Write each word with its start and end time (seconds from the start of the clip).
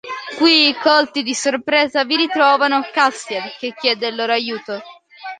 Qui, 0.35 0.73
colti 0.81 1.21
di 1.21 1.35
sorpresa, 1.35 2.05
vi 2.05 2.15
ritrovano 2.15 2.81
Castiel 2.91 3.53
che 3.59 3.71
chiede 3.75 4.07
il 4.07 4.15
loro 4.15 4.31
aiuto. 4.31 4.81